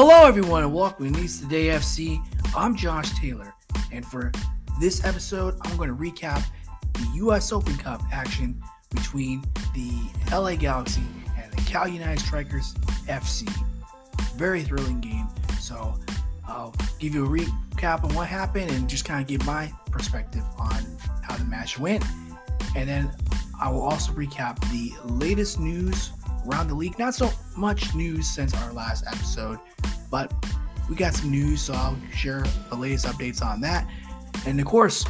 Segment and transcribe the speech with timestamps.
[0.00, 2.24] Hello, everyone, and welcome to NISA Today FC.
[2.54, 3.52] I'm Josh Taylor,
[3.90, 4.30] and for
[4.80, 6.40] this episode, I'm going to recap
[6.92, 7.50] the U.S.
[7.50, 8.62] Open Cup action
[8.94, 9.42] between
[9.74, 9.90] the
[10.30, 11.02] LA Galaxy
[11.36, 12.74] and the Cal United Strikers
[13.08, 13.50] FC.
[14.36, 15.26] Very thrilling game.
[15.58, 15.98] So,
[16.46, 20.44] I'll give you a recap on what happened and just kind of give my perspective
[20.60, 20.80] on
[21.24, 22.04] how the match went.
[22.76, 23.10] And then
[23.60, 26.12] I will also recap the latest news
[26.46, 26.98] around the league.
[26.98, 29.58] Not so much news since our last episode,
[30.10, 30.32] but
[30.88, 33.86] we got some news, so I'll share the latest updates on that.
[34.46, 35.04] And of course,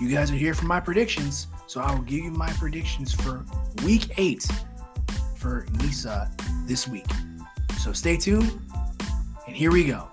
[0.00, 3.44] you guys are here for my predictions, so I will give you my predictions for
[3.84, 4.46] week eight
[5.36, 6.30] for Nisa
[6.66, 7.06] this week.
[7.80, 8.60] So stay tuned,
[9.46, 10.06] and here we go.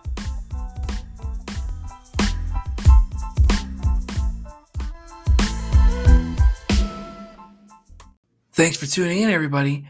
[8.54, 9.88] Thanks for tuning in, everybody.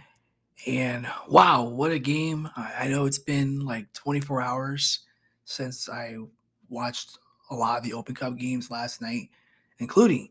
[0.67, 2.49] And wow, what a game.
[2.57, 4.99] I, know it's been like 24 hours
[5.45, 6.17] since I
[6.67, 7.17] watched
[7.49, 9.29] a lot of the Open Cup games last night,
[9.79, 10.27] including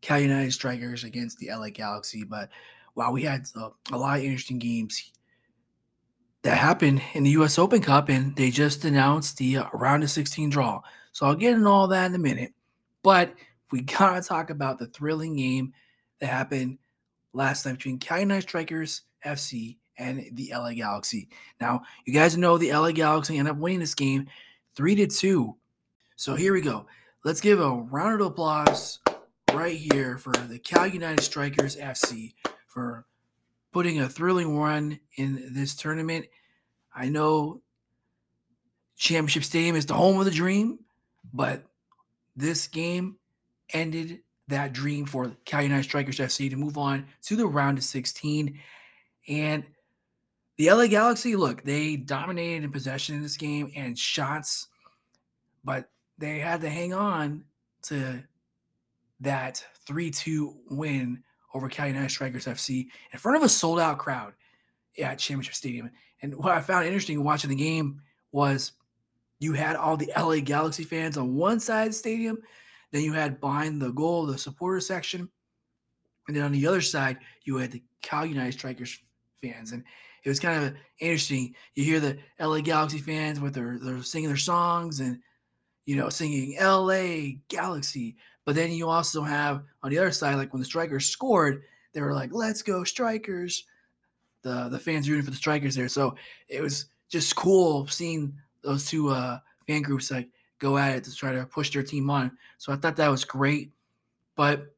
[0.00, 2.24] Cal United Strikers against the LA Galaxy.
[2.24, 2.48] But
[2.96, 5.12] wow, we had a, a lot of interesting games
[6.42, 7.56] that happened in the U.S.
[7.56, 10.82] Open Cup, and they just announced the uh, round of 16 draw.
[11.12, 12.54] So I'll get into all that in a minute.
[13.04, 13.34] But
[13.70, 15.74] we gotta talk about the thrilling game
[16.18, 16.78] that happened
[17.32, 21.28] last night between Cal United Strikers FC and the LA Galaxy.
[21.60, 24.28] Now, you guys know the LA Galaxy ended up winning this game
[24.74, 25.56] three to two.
[26.16, 26.86] So here we go.
[27.24, 29.00] Let's give a round of applause
[29.52, 32.34] right here for the Cal United Strikers FC
[32.66, 33.06] for
[33.72, 36.26] putting a thrilling run in this tournament.
[36.94, 37.62] I know
[38.96, 40.78] Championship Stadium is the home of the dream,
[41.32, 41.64] but
[42.36, 43.16] this game
[43.72, 47.84] ended that dream for Cal United Strikers FC to move on to the round of
[47.84, 48.58] 16.
[49.28, 49.64] And
[50.56, 54.68] the LA Galaxy, look, they dominated in possession in this game and shots,
[55.64, 57.44] but they had to hang on
[57.82, 58.22] to
[59.20, 61.22] that 3 2 win
[61.54, 64.32] over Cali United Strikers FC in front of a sold out crowd
[65.02, 65.90] at Championship Stadium.
[66.22, 68.00] And what I found interesting watching the game
[68.32, 68.72] was
[69.38, 72.38] you had all the LA Galaxy fans on one side of the stadium,
[72.92, 75.28] then you had behind the goal the supporter section,
[76.28, 78.98] and then on the other side you had the Cal United Strikers
[79.40, 79.72] fans.
[79.72, 79.84] And
[80.24, 81.54] it was kind of interesting.
[81.74, 85.20] You hear the LA Galaxy fans with their they're singing their songs and
[85.84, 90.52] you know singing LA Galaxy, but then you also have on the other side, like
[90.52, 93.64] when the Strikers scored, they were like, "Let's go Strikers!"
[94.42, 95.88] The the fans rooting for the Strikers there.
[95.88, 96.16] So
[96.48, 101.14] it was just cool seeing those two uh, fan groups like go at it to
[101.14, 102.36] try to push their team on.
[102.58, 103.70] So I thought that was great.
[104.34, 104.74] But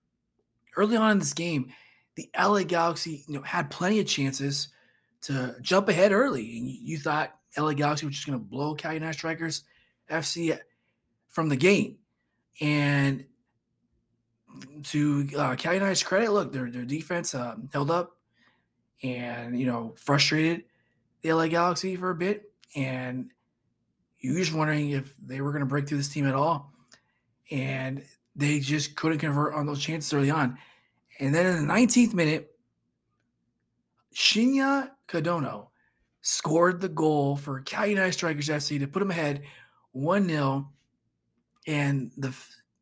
[0.76, 1.72] early on in this game,
[2.18, 4.68] the LA Galaxy you know had plenty of chances
[5.22, 6.58] to jump ahead early.
[6.58, 9.62] And you thought LA Galaxy was just going to blow Cal United Strikers
[10.10, 10.58] FC
[11.28, 11.98] from the game.
[12.60, 13.24] And
[14.82, 18.16] to uh, Cal United's credit, look, their, their defense uh, held up
[19.04, 20.64] and, you know, frustrated
[21.22, 22.50] the LA Galaxy for a bit.
[22.74, 23.30] And
[24.18, 26.72] you were just wondering if they were going to break through this team at all.
[27.52, 28.02] And
[28.34, 30.58] they just couldn't convert on those chances early on.
[31.18, 32.50] And then in the 19th minute,
[34.14, 35.68] Shinya Kadono
[36.22, 39.42] scored the goal for Cal United Strikers FC to put them ahead
[39.92, 40.68] 1 0.
[41.66, 42.34] And the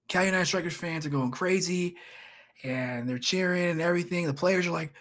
[0.09, 1.97] Cal United Strikers fans are going crazy
[2.63, 4.27] and they're cheering and everything.
[4.27, 4.93] The players are like,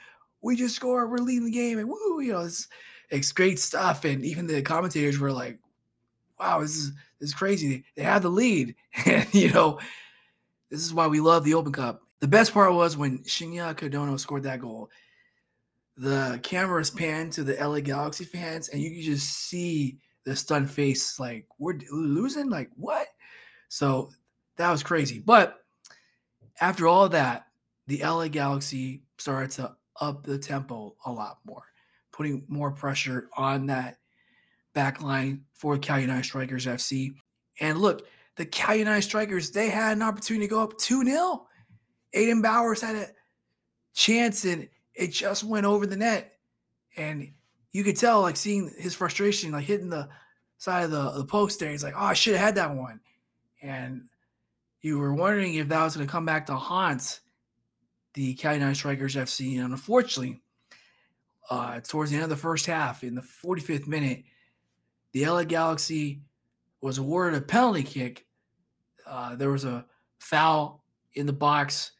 [0.41, 2.67] we just scored, we're leading the game, and woo, you know, it's,
[3.09, 4.05] it's great stuff.
[4.05, 5.57] And even the commentators were like,
[6.39, 7.83] wow, this is this is crazy.
[7.95, 8.75] They have the lead.
[9.05, 9.79] And you know,
[10.69, 12.01] this is why we love the Open Cup.
[12.25, 14.89] The best part was when Shinya Kadono scored that goal
[15.95, 20.71] the cameras pan to the LA Galaxy fans, and you can just see the stunned
[20.71, 23.05] face, like we're losing, like what?
[23.69, 24.09] So
[24.57, 25.19] that was crazy.
[25.19, 25.63] But
[26.59, 27.45] after all that,
[27.85, 31.65] the LA Galaxy started to up the tempo a lot more,
[32.11, 33.99] putting more pressure on that
[34.73, 37.13] back line for Cal United Strikers FC.
[37.61, 41.45] And look, the Cal United Strikers, they had an opportunity to go up 2 0.
[42.15, 43.07] Aiden Bowers had a
[43.93, 46.33] chance and it just went over the net.
[46.97, 47.31] And
[47.71, 50.07] you could tell, like, seeing his frustration, like hitting the
[50.57, 51.71] side of the, the post there.
[51.71, 53.01] He's like, oh, I should have had that one.
[53.61, 54.05] And
[54.81, 57.19] you were wondering if that was going to come back to haunt
[58.13, 59.59] the Cal United Strikers FC.
[59.59, 60.41] And unfortunately,
[61.49, 64.23] uh, towards the end of the first half, in the 45th minute,
[65.11, 66.21] the LA Galaxy
[66.81, 68.25] was awarded a penalty kick.
[69.05, 69.85] Uh, there was a
[70.19, 70.83] foul
[71.13, 71.91] in the box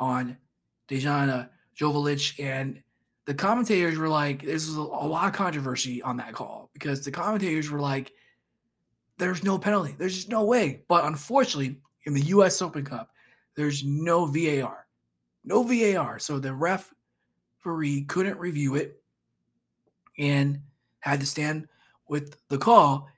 [0.00, 0.36] on
[0.88, 2.82] Dejana Joveljic, and
[3.26, 7.12] the commentators were like, there's a, a lot of controversy on that call because the
[7.12, 8.12] commentators were like,
[9.18, 9.94] there's no penalty.
[9.96, 10.82] There's just no way.
[10.88, 11.76] But unfortunately,
[12.06, 13.10] in the US Open Cup,
[13.54, 14.86] there's no VAR.
[15.44, 16.18] No VAR.
[16.18, 19.00] So the referee couldn't review it
[20.18, 20.60] and
[21.00, 21.68] had to stand
[22.08, 23.08] with the call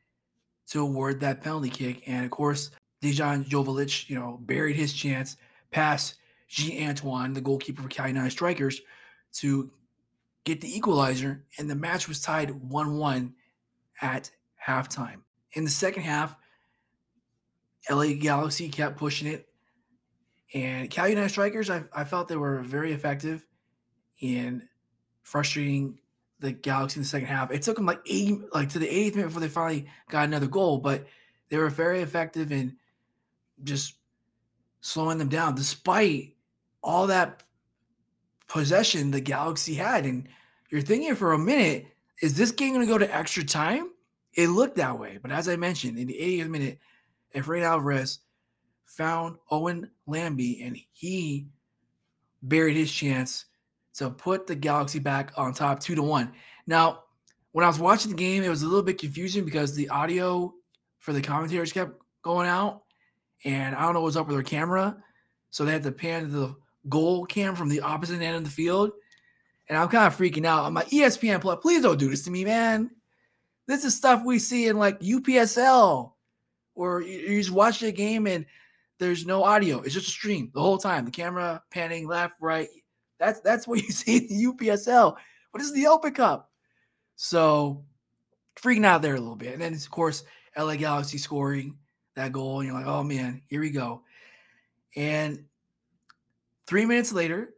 [0.69, 2.03] to award that penalty kick.
[2.07, 2.71] And of course,
[3.03, 5.37] Dejan Joveljic, you know, buried his chance
[5.71, 6.17] past
[6.53, 6.87] G.
[6.87, 8.83] Antoine, the goalkeeper for Cali United Strikers,
[9.37, 9.71] to
[10.45, 11.45] get the equalizer.
[11.59, 13.35] And the match was tied 1 1
[14.03, 14.31] at
[14.65, 15.23] halftime.
[15.55, 16.37] In the second half,
[17.91, 19.49] LA Galaxy kept pushing it.
[20.53, 23.47] And Cal United Strikers, I, I felt they were very effective
[24.21, 24.69] in
[25.23, 25.99] frustrating
[26.39, 27.51] the Galaxy in the second half.
[27.51, 30.49] It took them like eight, like to the eighth minute before they finally got another
[30.49, 31.07] goal, but
[31.49, 32.77] they were very effective in
[33.65, 33.95] just
[34.83, 36.32] slowing them down, despite
[36.83, 37.43] all that
[38.49, 40.05] possession the Galaxy had.
[40.05, 40.29] And
[40.71, 41.87] you're thinking for a minute,
[42.21, 43.91] is this game going to go to extra time?
[44.35, 46.79] It looked that way, but as I mentioned, in the 80th minute,
[47.35, 48.21] Efrain Alvarez
[48.87, 51.49] found Owen Lambie, and he
[52.43, 53.47] buried his chance
[53.95, 56.33] to put the Galaxy back on top two to one.
[56.67, 57.05] Now,
[57.53, 60.55] when I was watching the game, it was a little bit confusing because the audio
[60.99, 61.93] for the commentators kept
[62.23, 62.83] going out,
[63.45, 64.97] and I don't know what's up with their camera,
[65.51, 66.57] so they had to pan to the
[66.89, 68.93] goal cam from the opposite end of the field,
[69.69, 70.65] and I'm kind of freaking out.
[70.65, 72.91] I'm like, ESPN Plus, please don't do this to me, man.
[73.67, 76.13] This is stuff we see in like UPSL,
[76.75, 78.45] or you just watch the game and
[78.99, 79.81] there's no audio.
[79.81, 81.05] It's just a stream the whole time.
[81.05, 82.69] The camera panning left, right.
[83.19, 85.17] That's that's what you see in the UPSL.
[85.51, 86.51] What is the Open Cup?
[87.17, 87.85] So
[88.57, 89.53] freaking out there a little bit.
[89.53, 90.25] And then of course
[90.57, 91.77] LA Galaxy scoring
[92.15, 94.03] that goal, and you're like, oh man, here we go.
[94.97, 95.45] And
[96.67, 97.55] three minutes later,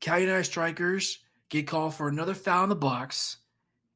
[0.00, 1.18] Cal United strikers
[1.48, 3.38] get called for another foul in the box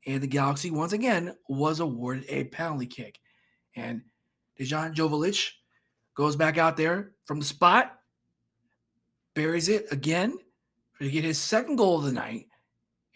[0.06, 3.20] and the Galaxy once again was awarded a penalty kick.
[3.74, 4.02] And
[4.58, 5.50] Dejan Joveljic
[6.14, 7.98] goes back out there from the spot,
[9.34, 10.38] buries it again
[11.00, 12.46] to get his second goal of the night,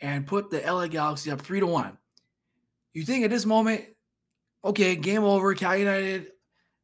[0.00, 1.96] and put the LA Galaxy up three to one.
[2.92, 3.84] You think at this moment,
[4.64, 6.28] okay, game over, Cal United,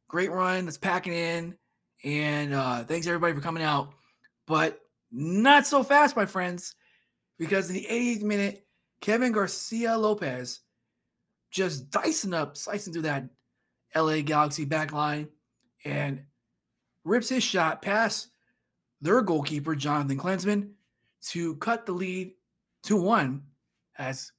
[0.07, 1.55] great run, let's pack it in,
[2.05, 3.89] and uh, thanks everybody for coming out.
[4.47, 4.79] But
[5.11, 6.75] not so fast, my friends,
[7.37, 8.67] because in the 80th minute,
[9.01, 10.61] Kevin Garcia Lopez
[11.51, 13.27] just dicing up, slicing through that
[13.95, 15.27] LA Galaxy back line
[15.83, 16.21] and
[17.03, 18.27] rips his shot past
[19.01, 20.69] their goalkeeper, Jonathan Klinsmann,
[21.29, 22.33] to cut the lead
[22.83, 23.43] to one
[23.97, 24.31] as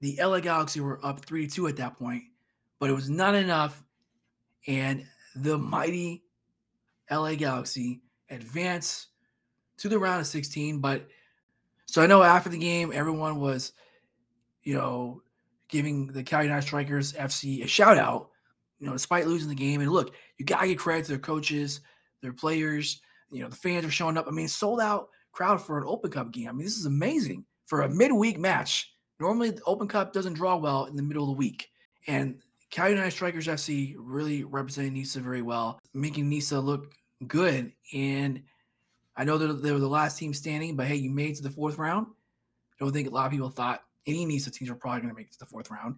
[0.00, 2.24] the LA Galaxy were up 3 2 at that point,
[2.78, 3.82] but it was not enough.
[4.66, 5.06] And
[5.36, 6.24] the mighty
[7.10, 9.08] LA Galaxy advanced
[9.78, 11.08] to the round of 16, but
[11.86, 13.72] so I know after the game, everyone was,
[14.62, 15.22] you know,
[15.68, 18.30] giving the Cal United Strikers FC a shout out,
[18.78, 19.80] you know, despite losing the game.
[19.80, 21.80] And look, you got to give credit to their coaches,
[22.22, 23.00] their players.
[23.32, 24.26] You know, the fans are showing up.
[24.28, 26.48] I mean, sold out crowd for an Open Cup game.
[26.48, 28.92] I mean, this is amazing for a midweek match.
[29.18, 31.70] Normally, the Open Cup doesn't draw well in the middle of the week.
[32.06, 32.40] And
[32.70, 36.94] Cal United Strikers FC really represented NISA very well, making NISA look
[37.26, 37.72] good.
[37.92, 38.42] And
[39.16, 41.42] I know that they were the last team standing, but hey, you made it to
[41.42, 42.06] the fourth round.
[42.08, 45.16] I don't think a lot of people thought any NISA teams were probably going to
[45.16, 45.96] make it to the fourth round.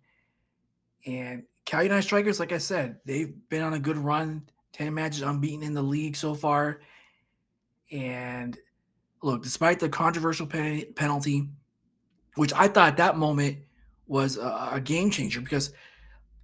[1.06, 5.22] And Cal United Strikers, like I said, they've been on a good run, 10 matches
[5.22, 6.80] unbeaten in the league so far.
[7.90, 8.56] And
[9.22, 11.48] look, despite the controversial pen- penalty,
[12.34, 13.58] which I thought that moment
[14.06, 15.72] was a, a game changer because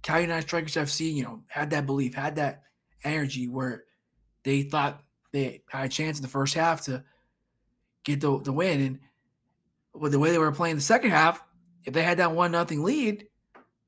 [0.01, 2.63] Cal United Strikers FC, you know, had that belief, had that
[3.03, 3.83] energy where
[4.43, 7.03] they thought they had a chance in the first half to
[8.03, 8.81] get the, the win.
[8.81, 8.99] And
[9.93, 11.43] with the way they were playing the second half,
[11.85, 13.27] if they had that one nothing lead,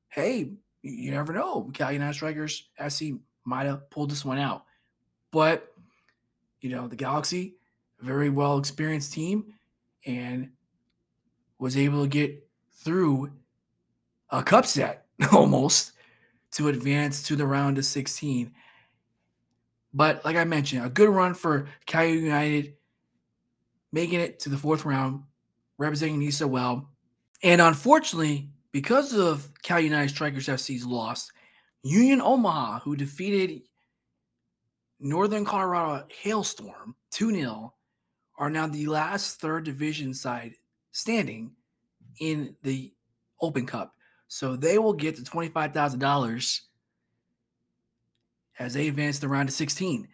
[0.08, 1.70] hey, you never know.
[1.78, 3.02] United Strikers SC
[3.44, 4.64] might have pulled this one out.
[5.30, 5.72] But,
[6.60, 7.56] you know, the Galaxy,
[8.00, 9.54] very well experienced team,
[10.04, 10.50] and
[11.58, 13.30] was able to get through
[14.30, 15.92] a cup set almost
[16.52, 18.52] to advance to the round of 16.
[19.94, 22.74] But like I mentioned, a good run for Cal United,
[23.92, 25.22] making it to the fourth round,
[25.78, 26.88] representing NISA well.
[27.42, 31.30] And unfortunately, because of Cal United Strikers FC's loss,
[31.82, 33.62] Union Omaha, who defeated
[35.00, 37.74] Northern Colorado Hailstorm 2 0,
[38.38, 40.54] are now the last third division side
[40.92, 41.52] standing
[42.20, 42.92] in the
[43.40, 43.94] Open Cup.
[44.28, 46.60] So they will get the $25,000
[48.58, 50.08] as they advance the round of 16.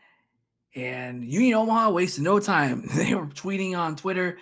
[0.74, 2.88] And Union Omaha wasted no time.
[2.94, 4.38] They were tweeting on Twitter,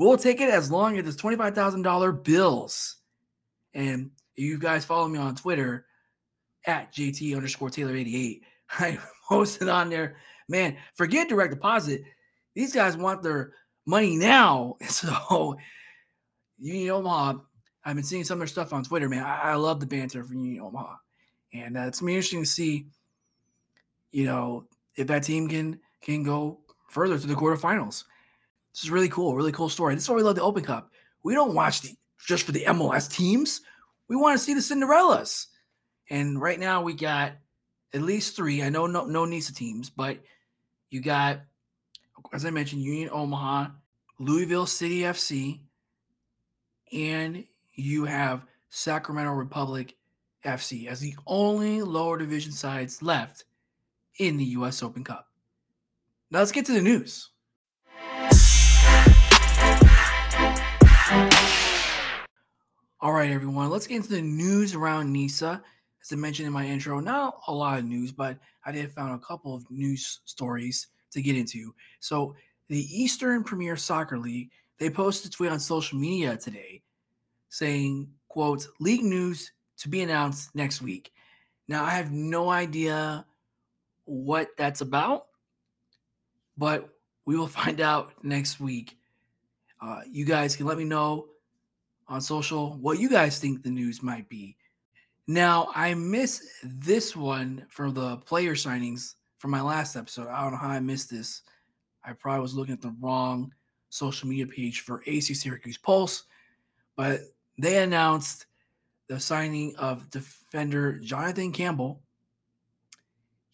[0.00, 2.96] We'll take it as long as it's $25,000 bills.
[3.74, 5.84] And you guys follow me on Twitter
[6.64, 8.42] at JT underscore Taylor 88.
[8.78, 10.16] I posted on there,
[10.48, 12.00] man, forget direct deposit.
[12.54, 13.52] These guys want their
[13.86, 14.76] money now.
[14.88, 15.58] So,
[16.58, 17.34] Union Omaha,
[17.84, 19.22] I've been seeing some of their stuff on Twitter, man.
[19.22, 20.96] I, I love the banter from Union Omaha.
[21.52, 22.86] And uh, it's going to be interesting to see,
[24.10, 28.04] you know, if that team can can go further to the quarterfinals.
[28.72, 29.94] This is really cool, really cool story.
[29.94, 30.90] This is why we love the Open Cup.
[31.22, 31.94] We don't watch the
[32.26, 33.62] just for the MLS teams.
[34.08, 35.46] We want to see the Cinderellas.
[36.08, 37.32] And right now we got
[37.94, 38.62] at least three.
[38.62, 40.18] I know no no NISA teams, but
[40.90, 41.40] you got,
[42.32, 43.68] as I mentioned, Union Omaha,
[44.18, 45.60] Louisville City FC,
[46.92, 49.96] and you have Sacramento Republic
[50.44, 53.44] FC as the only lower division sides left
[54.20, 54.82] in the U.S.
[54.82, 55.28] Open Cup.
[56.30, 57.30] Now let's get to the news.
[63.00, 65.62] All right, everyone, let's get into the news around NISA.
[66.02, 69.14] As I mentioned in my intro, not a lot of news, but I did found
[69.14, 71.74] a couple of news stories to get into.
[72.00, 72.36] So,
[72.68, 76.82] the Eastern Premier Soccer League, they posted a tweet on social media today
[77.48, 81.10] saying, quote, league news to be announced next week.
[81.68, 83.24] Now, I have no idea
[84.10, 85.26] what that's about
[86.60, 86.90] but
[87.24, 88.96] we will find out next week.
[89.82, 91.26] Uh, you guys can let me know
[92.06, 94.56] on social what you guys think the news might be.
[95.26, 100.28] Now, I miss this one for the player signings from my last episode.
[100.28, 101.42] I don't know how I missed this.
[102.04, 103.52] I probably was looking at the wrong
[103.90, 106.24] social media page for AC Syracuse Pulse,
[106.96, 107.20] but
[107.58, 108.46] they announced
[109.08, 112.02] the signing of defender Jonathan Campbell.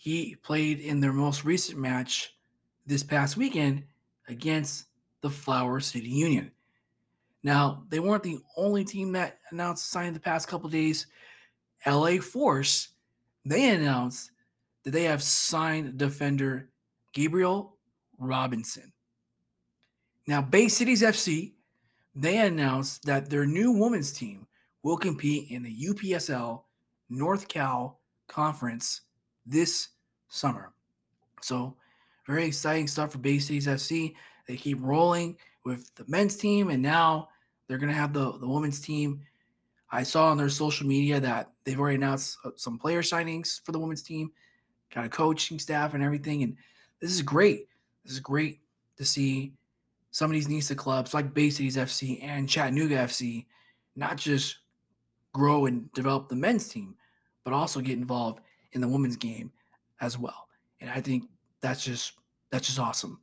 [0.06, 2.32] He played in their most recent match
[2.86, 3.82] this past weekend
[4.28, 4.86] against
[5.20, 6.52] the Flower City Union.
[7.42, 11.08] Now, they weren't the only team that announced signing the past couple days.
[11.84, 12.90] LA Force,
[13.44, 14.30] they announced
[14.84, 16.70] that they have signed defender
[17.12, 17.76] Gabriel
[18.16, 18.92] Robinson.
[20.28, 21.54] Now, Bay Cities FC,
[22.14, 24.46] they announced that their new women's team
[24.84, 26.62] will compete in the UPSL
[27.10, 27.96] NorCal
[28.28, 29.00] Conference
[29.44, 29.88] this
[30.28, 30.72] summer.
[31.40, 31.76] So
[32.26, 34.14] very exciting stuff for Bay Cities FC.
[34.48, 37.28] They keep rolling with the men's team, and now
[37.66, 39.20] they're going to have the, the women's team.
[39.90, 43.72] I saw on their social media that they've already announced uh, some player signings for
[43.72, 44.32] the women's team,
[44.94, 46.42] got a coaching staff and everything.
[46.42, 46.56] And
[47.00, 47.68] this is great.
[48.04, 48.60] This is great
[48.96, 49.52] to see
[50.10, 53.46] some of these NISA clubs like Bay Cities FC and Chattanooga FC
[53.94, 54.58] not just
[55.32, 56.94] grow and develop the men's team,
[57.44, 58.40] but also get involved
[58.72, 59.52] in the women's game
[60.00, 60.48] as well.
[60.80, 61.24] And I think
[61.60, 62.12] that's just
[62.50, 63.20] that's just awesome.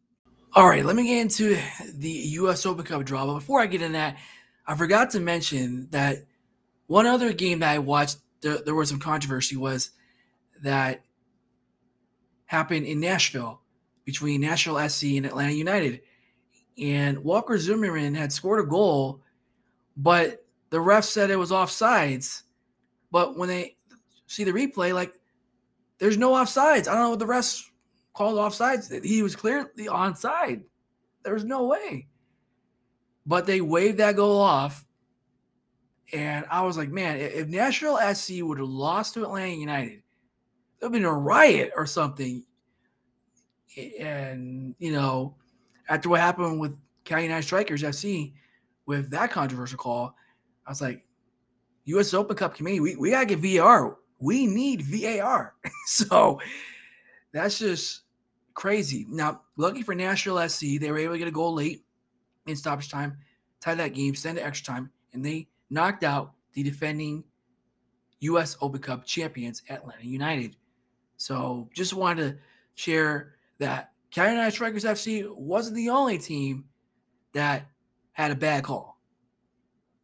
[0.56, 1.58] All right, let me get into
[1.96, 2.66] the U.S.
[2.66, 3.26] Open Cup draw.
[3.26, 4.18] But before I get in that,
[4.68, 6.18] I forgot to mention that
[6.88, 9.90] one other game that I watched, there, there was some controversy, was
[10.62, 11.02] that
[12.46, 13.62] happened in Nashville
[14.06, 16.02] between Nashville SC and Atlanta United.
[16.78, 19.22] And Walker Zimmerman had scored a goal,
[19.98, 22.44] but the ref said it was offsides.
[23.12, 23.76] But when they
[24.28, 25.14] see the replay, like
[26.00, 26.88] there's no offsides.
[26.88, 27.64] I don't know what the refs
[28.14, 29.04] called offsides.
[29.04, 30.64] He was clearly onside.
[31.24, 32.08] There was no way.
[33.26, 34.86] But they waved that goal off.
[36.12, 40.04] And I was like, man, if Nashville SC would have lost to Atlanta United,
[40.80, 42.44] there would have been a riot or something.
[44.00, 45.36] And, you know,
[45.90, 48.34] after what happened with Cal United Strikers FC
[48.86, 50.16] with that controversial call,
[50.68, 51.04] I was like,
[51.86, 52.14] U.S.
[52.14, 53.98] Open Cup committee, we, we got to get VAR.
[54.24, 55.54] We need VAR.
[55.86, 56.40] so
[57.34, 58.04] that's just
[58.54, 59.06] crazy.
[59.10, 61.84] Now, lucky for Nashville SC, they were able to get a goal late
[62.46, 63.18] in stoppage time,
[63.60, 67.26] tie that game, send it extra time, and they knocked out the defending
[68.22, 68.56] U.S.
[68.62, 70.56] Open Cup champions, Atlanta United.
[71.18, 72.38] So just wanted to
[72.76, 76.66] share that Cal United Strikers FC wasn't the only team
[77.34, 77.66] that
[78.14, 79.00] had a bad call.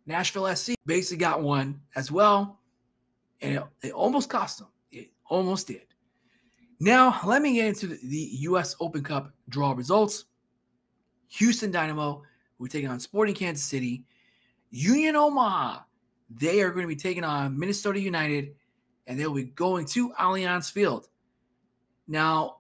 [0.06, 2.59] Nashville SC basically got one as well,
[3.42, 4.68] and it, it almost cost them.
[4.92, 5.86] It almost did.
[6.80, 8.76] Now, let me get into the, U.S.
[8.80, 10.26] Open Cup draw results.
[11.30, 12.24] Houston Dynamo,
[12.58, 14.06] we're taking on Sporting Kansas City.
[14.72, 15.80] Union Omaha,
[16.30, 18.56] they are going to be taking on Minnesota United,
[19.08, 21.08] and they'll be going to Allianz Field.
[22.08, 22.58] Now,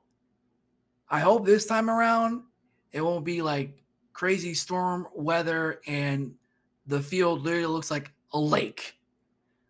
[1.09, 2.43] I hope this time around
[2.91, 3.83] it won't be like
[4.13, 6.33] crazy storm weather and
[6.87, 8.98] the field literally looks like a lake.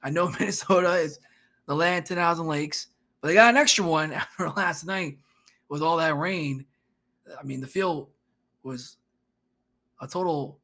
[0.04, 1.20] I know Minnesota is
[1.66, 2.88] the land 10,000 lakes,
[3.22, 5.18] but they got an extra one after last night
[5.70, 6.66] with all that rain.
[7.40, 8.10] I mean, the field
[8.64, 8.98] was
[10.02, 10.60] a total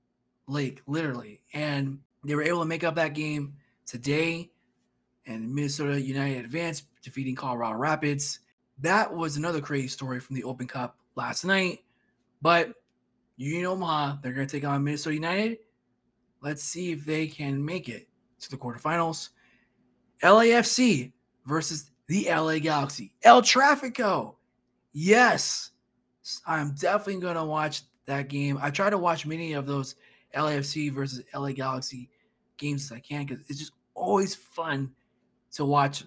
[0.47, 1.41] Lake, literally.
[1.53, 4.51] And they were able to make up that game today.
[5.25, 8.39] And Minnesota United advanced, defeating Colorado Rapids.
[8.79, 11.79] That was another crazy story from the Open Cup last night.
[12.41, 12.73] But
[13.37, 15.57] Union Omaha, they're going to take on Minnesota United.
[16.41, 18.07] Let's see if they can make it
[18.45, 19.29] to the quarterfinals.
[20.23, 21.11] LAFC
[21.45, 23.13] versus the LA Galaxy.
[23.23, 24.35] El Trafico.
[24.93, 25.71] Yes,
[26.47, 28.57] I'm definitely going to watch that game.
[28.61, 29.95] I try to watch many of those
[30.35, 32.09] LAFC versus LA Galaxy
[32.57, 34.91] games as I can because it's just always fun
[35.53, 36.03] to watch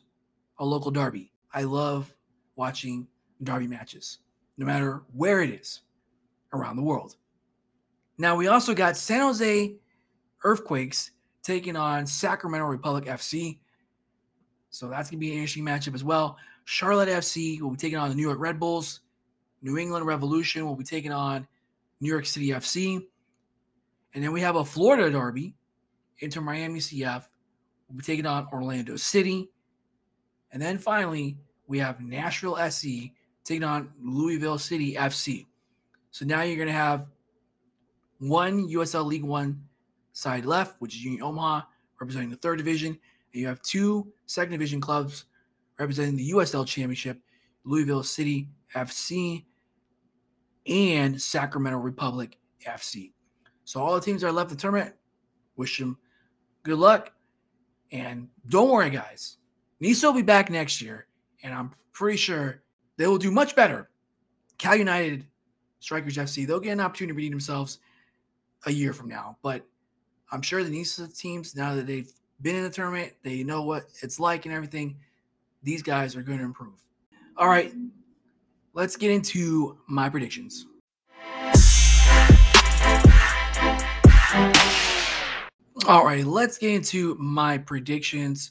[0.59, 1.33] a local derby.
[1.53, 2.15] I love
[2.57, 3.07] watching
[3.43, 4.19] derby matches,
[4.57, 5.81] no matter where it is
[6.53, 7.17] around the world.
[8.19, 9.77] Now, we also got San Jose
[10.43, 11.13] Earthquakes
[11.49, 13.59] taking on Sacramento Republic FC.
[14.69, 16.37] So that's going to be an interesting matchup as well.
[16.67, 19.01] Charlotte FC will be taking on the New York Red Bulls.
[19.63, 21.49] New England Revolution will be taking on
[22.01, 23.03] New York City FC.
[24.15, 25.55] And then we have a Florida derby.
[26.19, 27.25] Inter Miami CF
[27.89, 29.49] will be taking on Orlando City.
[30.53, 33.11] And then finally, we have Nashville SC
[33.45, 35.47] taking on Louisville City FC.
[36.11, 37.09] So now you're going to have
[38.19, 39.68] one USL League One
[40.19, 41.63] side left, which is Union Omaha,
[42.01, 42.99] representing the third division.
[43.33, 45.27] And you have two second division clubs
[45.79, 47.21] representing the USL Championship,
[47.65, 49.45] Louisville City FC
[50.67, 53.13] and Sacramento Republic FC.
[53.65, 54.95] So all the teams that are left the tournament,
[55.57, 55.97] wish them
[56.65, 57.13] good luck.
[57.93, 59.37] And don't worry, guys.
[59.81, 61.07] NISA will be back next year,
[61.43, 62.63] and I'm pretty sure
[62.97, 63.89] they will do much better.
[64.59, 65.27] Cal United,
[65.79, 67.79] Strikers FC, they'll get an opportunity to redeem themselves
[68.67, 69.39] a year from now.
[69.43, 69.65] But
[70.31, 73.85] I'm sure the NISA teams, now that they've been in the tournament, they know what
[74.03, 74.99] it's like and everything,
[75.63, 76.85] these guys are going to improve.
[77.39, 77.73] All right,
[78.75, 80.67] let's get into my predictions.
[85.87, 88.51] All right, let's get into my predictions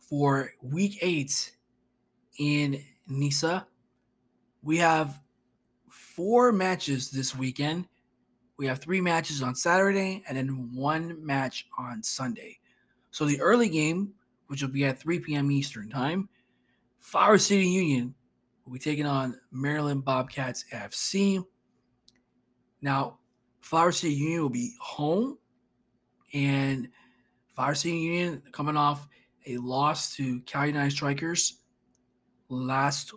[0.00, 1.52] for week eight
[2.38, 3.66] in NISA.
[4.62, 5.18] We have
[5.88, 7.86] four matches this weekend.
[8.58, 12.58] We have three matches on Saturday and then one match on Sunday.
[13.12, 14.12] So the early game,
[14.48, 15.50] which will be at 3 p.m.
[15.50, 16.28] Eastern time,
[16.98, 18.14] Flower City Union
[18.64, 21.44] will be taking on Maryland Bobcats FC.
[22.82, 23.18] Now,
[23.60, 25.38] Flower City Union will be home,
[26.34, 26.88] and
[27.54, 29.08] Flower City Union coming off
[29.46, 31.60] a loss to Cal United Strikers
[32.48, 33.12] last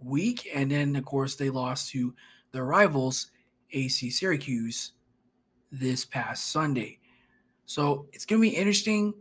[0.00, 2.14] week, and then of course they lost to
[2.52, 3.30] their rivals
[3.72, 4.92] AC Syracuse
[5.70, 6.98] this past Sunday.
[7.64, 9.14] So it's going to be interesting.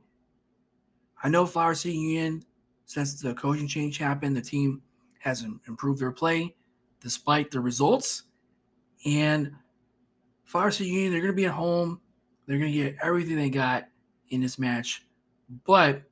[1.24, 2.44] I know Flower City Union,
[2.86, 4.82] since the coaching change happened, the team
[5.20, 6.56] has improved their play
[7.00, 8.24] despite the results.
[9.06, 9.52] And
[10.44, 12.02] Flower City Union, they're going to be at home.
[12.46, 13.86] They're going to get everything they got
[14.30, 15.06] in this match.
[15.66, 16.04] But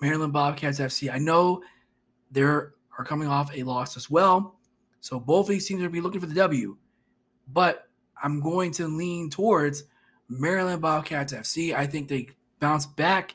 [0.00, 1.62] Maryland Bobcats FC, I know
[2.30, 4.56] they are are coming off a loss as well.
[5.00, 6.76] So both of these teams are going to be looking for the W
[7.52, 7.88] but
[8.22, 9.84] I'm going to lean towards
[10.28, 11.74] Maryland Bobcats FC.
[11.74, 12.28] I think they
[12.60, 13.34] bounce back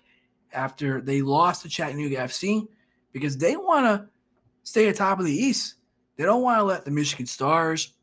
[0.52, 2.68] after they lost to Chattanooga FC
[3.12, 4.10] because they want to
[4.64, 5.76] stay atop of the East.
[6.18, 7.94] They don't want to let the Michigan Stars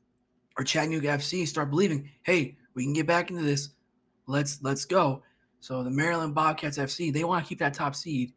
[0.58, 3.70] or Chattanooga FC start believing, hey, we can get back into this.
[4.26, 5.22] Let's let's go.
[5.60, 8.32] So the Maryland Bobcats FC, they want to keep that top seed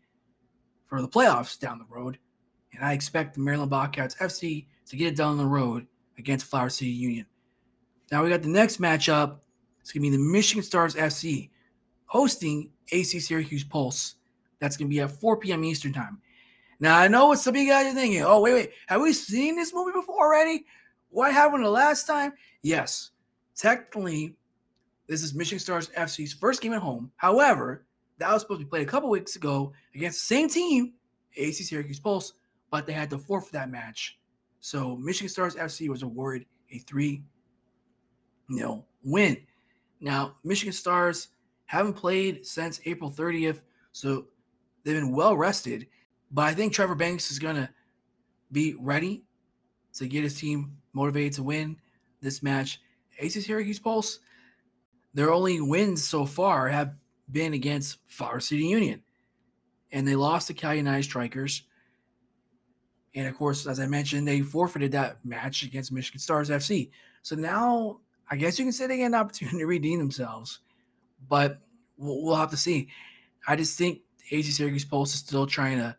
[0.87, 2.17] for the playoffs down the road.
[2.73, 6.69] And I expect the Maryland Bobcats FC to get it down the road against Flower
[6.69, 7.25] City Union.
[8.11, 9.37] Now we got the next matchup.
[9.81, 11.49] It's going to be the Michigan Stars FC
[12.05, 14.15] hosting AC Syracuse Pulse.
[14.59, 15.63] That's going to be at 4 p.m.
[15.63, 16.21] Eastern Time.
[16.79, 18.21] Now I know what some of you guys are thinking.
[18.23, 18.71] Oh, wait, wait.
[18.87, 20.65] Have we seen this movie before already?
[21.09, 22.33] What happened the last time?
[22.61, 23.11] Yes.
[23.55, 24.35] Technically,
[25.07, 27.11] this is Michigan Stars FC's first game at home.
[27.17, 27.85] However,
[28.19, 30.93] that was supposed to be played a couple weeks ago against the same team,
[31.35, 32.33] AC Syracuse Pulse,
[32.71, 34.17] but they had to forfeit that match.
[34.59, 37.23] So Michigan Stars FC was awarded a three
[38.49, 39.37] you know, win.
[39.99, 41.29] Now, Michigan Stars
[41.65, 44.27] haven't played since April 30th, so
[44.83, 45.87] they've been well rested.
[46.31, 47.69] But I think Trevor Banks is going to
[48.51, 49.23] be ready
[49.95, 51.77] to get his team motivated to win
[52.21, 52.81] this match.
[53.19, 54.19] AC Syracuse Pulse,
[55.13, 56.95] their only wins so far have
[57.31, 59.03] been against Flower City Union.
[59.91, 61.63] And they lost to Cal United Strikers.
[63.15, 66.89] And of course, as I mentioned, they forfeited that match against Michigan Stars FC.
[67.21, 67.99] So now
[68.33, 70.57] I guess you can say they get an opportunity to redeem themselves,
[71.29, 71.59] but
[71.97, 72.87] we'll, we'll have to see.
[73.47, 73.99] I just think
[74.31, 75.95] AC Syracuse Pulse is still trying to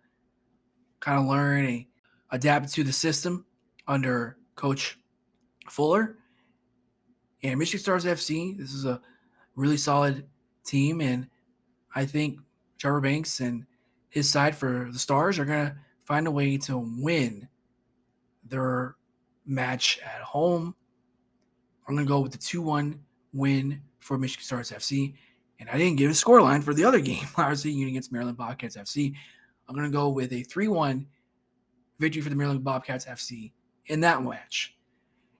[0.98, 1.84] kind of learn and
[2.32, 3.46] adapt to the system
[3.86, 4.98] under Coach
[5.70, 6.18] Fuller.
[7.44, 9.00] And Michigan Stars FC, this is a
[9.54, 10.26] really solid
[10.64, 11.00] team.
[11.00, 11.28] And
[11.94, 12.40] I think
[12.78, 13.64] Trevor Banks and
[14.08, 17.46] his side for the Stars are going to find a way to win
[18.44, 18.96] their
[19.46, 20.74] match at home.
[21.86, 22.98] I'm going to go with the 2 1
[23.32, 25.14] win for Michigan Stars FC.
[25.60, 28.36] And I didn't give a score line for the other game, RC Union against Maryland
[28.36, 29.14] Bobcats FC.
[29.68, 31.06] I'm going to go with a 3 1
[31.98, 33.52] victory for the Maryland Bobcats FC
[33.86, 34.76] in that match.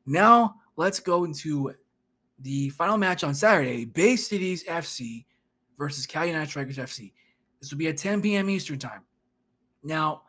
[0.07, 1.74] Now, let's go into
[2.40, 5.24] the final match on Saturday Bay Cities FC
[5.78, 7.12] versus Cal United Strikers FC.
[7.61, 8.50] This will be at 10 p.m.
[8.50, 9.02] Eastern Time.
[9.83, 10.22] Now,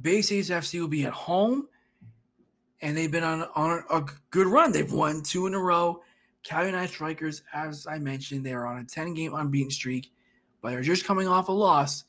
[0.00, 1.68] Bay Cities FC will be at home,
[2.82, 4.72] and they've been on, on a good run.
[4.72, 6.02] They've won two in a row.
[6.42, 10.12] Cal United Strikers, as I mentioned, they are on a 10 game unbeaten streak,
[10.60, 12.04] but they're just coming off a loss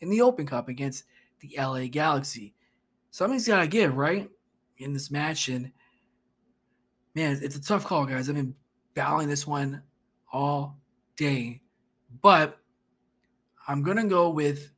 [0.00, 1.04] in the Open Cup against
[1.40, 2.54] the LA Galaxy.
[3.10, 4.28] Something's got to give, right?
[4.78, 5.48] In this match.
[5.48, 5.70] And
[7.14, 8.28] man, it's a tough call, guys.
[8.28, 8.54] I've been
[8.94, 9.82] battling this one
[10.32, 10.76] all
[11.16, 11.60] day,
[12.20, 12.58] but
[13.68, 14.72] I'm going to go with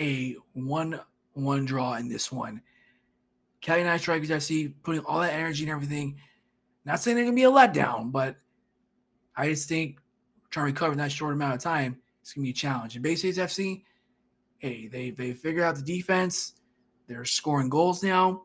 [0.00, 1.00] a 1
[1.34, 2.62] 1 draw in this one.
[3.62, 6.18] Cal United Strikers FC putting all that energy and everything
[6.84, 8.36] not saying they're gonna be a letdown, but
[9.36, 9.98] I just think
[10.50, 12.96] trying to recover in that short amount of time is gonna be a challenge.
[12.96, 13.84] And Bay Cities FC,
[14.58, 16.54] hey, they they figured out the defense.
[17.06, 18.44] They're scoring goals now,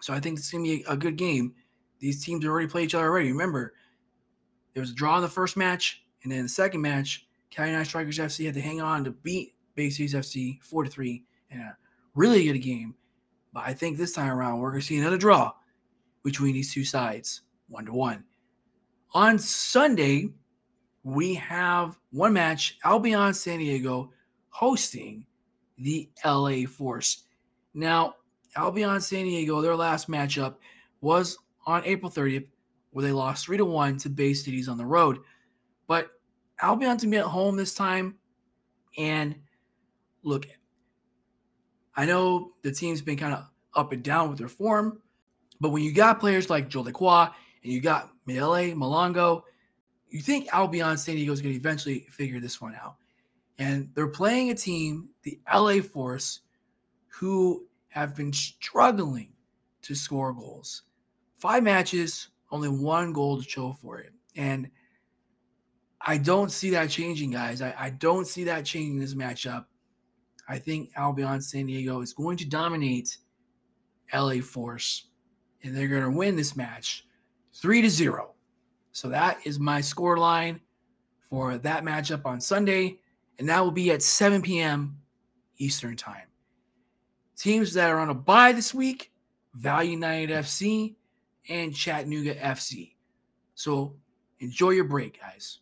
[0.00, 1.54] so I think it's gonna be a, good game.
[1.98, 3.30] These teams already played each other already.
[3.32, 3.74] Remember,
[4.74, 7.86] there was a draw in the first match, and then the second match, Cal United
[7.86, 11.60] Strikers FC had to hang on to beat Bay Cities FC four to three in
[11.60, 11.76] a
[12.14, 12.94] really good game.
[13.56, 15.50] But I think this time around we're gonna see another draw
[16.22, 18.22] between these two sides one to one.
[19.14, 20.28] On Sunday,
[21.04, 24.12] we have one match Albion San Diego
[24.50, 25.24] hosting
[25.78, 27.22] the LA Force.
[27.72, 28.16] Now,
[28.56, 30.56] Albion San Diego, their last matchup
[31.00, 32.48] was on April 30th,
[32.90, 35.20] where they lost 3 to 1 to Bay Cities on the road.
[35.86, 36.10] But
[36.60, 38.16] Albion's to be at home this time.
[38.98, 39.34] And
[40.22, 40.44] look,
[41.96, 45.00] I know the team's been kind of up and down with their form,
[45.60, 47.28] but when you got players like Joel Lacroix
[47.62, 49.42] and you got Mele, Malongo.
[50.08, 52.96] You think Albion San Diego is going to eventually figure this one out.
[53.58, 56.40] And they're playing a team, the LA Force,
[57.08, 59.32] who have been struggling
[59.82, 60.82] to score goals.
[61.38, 64.12] Five matches, only one goal to show for it.
[64.36, 64.68] And
[66.00, 67.62] I don't see that changing, guys.
[67.62, 69.64] I, I don't see that changing this matchup.
[70.48, 73.18] I think Albion San Diego is going to dominate
[74.14, 75.06] LA Force,
[75.62, 77.06] and they're going to win this match
[77.52, 78.34] three to zero.
[78.92, 80.60] So that is my score line
[81.20, 82.98] for that matchup on Sunday,
[83.38, 84.98] and that will be at 7 p.m.
[85.58, 86.28] Eastern Time.
[87.36, 89.12] Teams that are on a bye this week
[89.54, 90.94] Valley United FC
[91.48, 92.94] and Chattanooga FC.
[93.54, 93.96] So
[94.40, 95.60] enjoy your break, guys.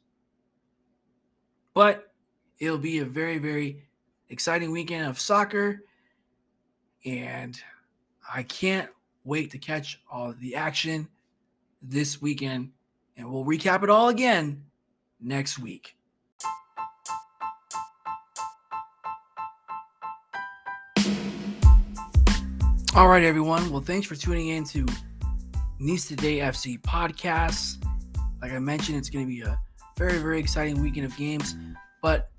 [1.75, 2.13] But
[2.59, 3.84] it'll be a very, very
[4.29, 5.83] exciting weekend of soccer,
[7.05, 7.61] and
[8.33, 8.91] I can't
[9.25, 11.09] wait to catch all the action
[11.83, 12.73] this weekend,
[13.17, 14.65] and we'll recap it all again
[15.21, 15.97] next week.
[22.97, 23.71] All right, everyone.
[23.71, 24.87] Well, thanks for tuning in to
[25.81, 27.85] NISA Today FC podcast.
[28.41, 29.59] Like I mentioned, it's going to be a
[29.99, 31.57] very, very exciting weekend of games.
[32.03, 32.31] But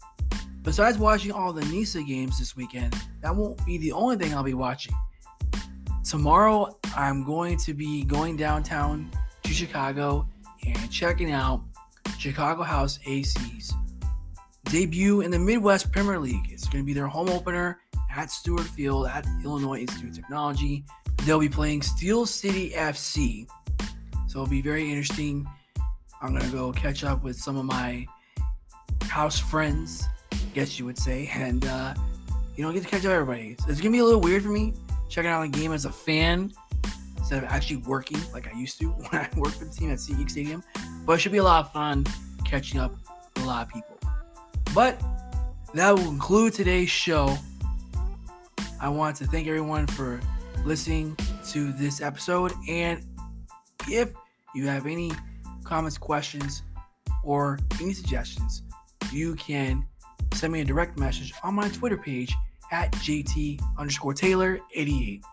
[0.65, 4.43] besides watching all the NISA games this weekend, that won't be the only thing I'll
[4.43, 4.93] be watching.
[6.03, 9.09] Tomorrow, I'm going to be going downtown
[9.43, 10.27] to Chicago
[10.65, 11.61] and checking out
[12.17, 13.73] Chicago House AC's
[14.65, 16.47] debut in the Midwest Premier League.
[16.49, 17.79] It's going to be their home opener
[18.15, 20.83] at Stuart Field at Illinois Institute of Technology.
[21.23, 23.47] They'll be playing Steel City FC.
[24.27, 25.47] So it'll be very interesting.
[26.21, 28.07] I'm going to go catch up with some of my
[29.03, 30.05] house friends,
[30.55, 31.93] guess you would say, and, uh,
[32.55, 33.49] you know, I get to catch up everybody.
[33.49, 34.73] It's, it's going to be a little weird for me
[35.09, 36.53] checking out the game as a fan
[37.17, 39.97] instead of actually working like I used to when I worked for the team at
[39.97, 40.63] SeatGeek Stadium.
[41.05, 42.05] But it should be a lot of fun
[42.45, 42.91] catching up
[43.35, 43.99] with a lot of people.
[44.73, 45.01] But
[45.73, 47.37] that will conclude today's show.
[48.79, 50.21] I want to thank everyone for
[50.63, 51.17] listening
[51.49, 52.53] to this episode.
[52.69, 53.03] And
[53.89, 54.13] if
[54.53, 55.11] you have any
[55.65, 56.63] comments, questions,
[57.25, 58.61] or any suggestions,
[59.11, 59.85] you can
[60.33, 62.35] send me a direct message on my Twitter page
[62.71, 65.23] at JT underscore Taylor 88.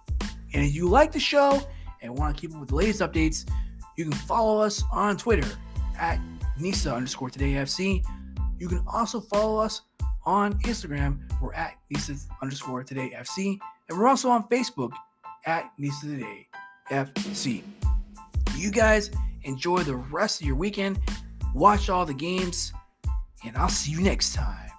[0.54, 1.62] And if you like the show
[2.00, 3.48] and want to keep up with the latest updates,
[3.96, 5.48] you can follow us on Twitter
[5.98, 6.20] at
[6.58, 8.04] NISA underscore today FC.
[8.58, 9.82] You can also follow us
[10.24, 11.20] on Instagram.
[11.40, 13.58] We're at NISA underscore today FC.
[13.88, 14.92] And we're also on Facebook
[15.46, 16.48] at NISA today
[16.90, 17.62] FC.
[18.56, 19.10] You guys
[19.44, 21.00] enjoy the rest of your weekend.
[21.54, 22.72] watch all the games,
[23.44, 24.71] and I'll see you next time.